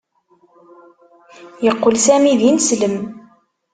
Yeqqel 1.65 1.95
Sami 2.05 2.33
d 2.39 2.41
ineslem. 2.49 2.95